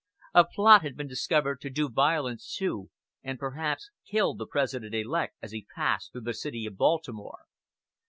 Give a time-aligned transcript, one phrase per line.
[0.33, 2.89] A plot had been discovered to do violence to,
[3.21, 7.45] and perhaps kill, the President elect as he passed through the city of Baltimore.